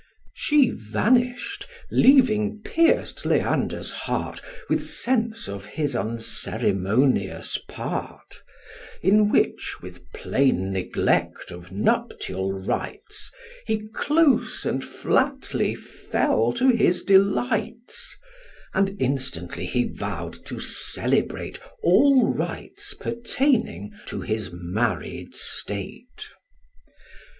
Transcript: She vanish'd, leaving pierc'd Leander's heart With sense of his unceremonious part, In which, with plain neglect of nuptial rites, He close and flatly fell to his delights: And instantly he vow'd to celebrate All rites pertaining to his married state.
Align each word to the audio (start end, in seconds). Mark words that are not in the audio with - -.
She 0.33 0.71
vanish'd, 0.71 1.67
leaving 1.91 2.63
pierc'd 2.63 3.23
Leander's 3.23 3.91
heart 3.91 4.41
With 4.67 4.81
sense 4.83 5.47
of 5.47 5.67
his 5.67 5.95
unceremonious 5.95 7.59
part, 7.67 8.41
In 9.03 9.29
which, 9.29 9.77
with 9.83 10.11
plain 10.11 10.73
neglect 10.73 11.51
of 11.51 11.71
nuptial 11.71 12.51
rites, 12.51 13.29
He 13.67 13.89
close 13.93 14.65
and 14.65 14.83
flatly 14.83 15.75
fell 15.75 16.51
to 16.53 16.69
his 16.69 17.03
delights: 17.03 18.17
And 18.73 18.95
instantly 18.99 19.67
he 19.67 19.83
vow'd 19.83 20.43
to 20.47 20.59
celebrate 20.59 21.59
All 21.83 22.33
rites 22.35 22.95
pertaining 22.95 23.91
to 24.07 24.21
his 24.21 24.49
married 24.51 25.35
state. 25.35 26.25